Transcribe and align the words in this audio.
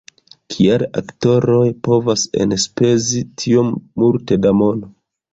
Kial 0.51 0.83
aktoroj 0.99 1.67
povas 1.87 2.23
enspezi 2.45 3.21
tiom 3.43 3.69
multe 4.05 4.39
da 4.47 4.55
mono! 4.63 4.91